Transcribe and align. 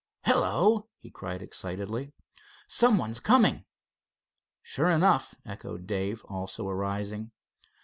"Hello!" 0.23 0.87
he 0.97 1.11
cried 1.11 1.43
excitedly. 1.43 2.11
"Someone 2.67 3.11
is 3.11 3.19
coming." 3.19 3.65
"Sure 4.63 4.89
enough," 4.89 5.35
echoed 5.45 5.85
Dave, 5.85 6.25
also 6.25 6.67
arising. 6.67 7.29